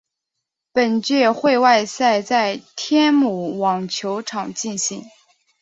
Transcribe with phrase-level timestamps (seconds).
[0.73, 5.03] 本届会外赛在天母网球场进行。